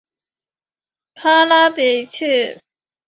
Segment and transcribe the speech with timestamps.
[1.13, 2.59] 康拉德一世。